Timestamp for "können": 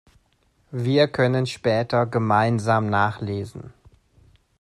1.07-1.45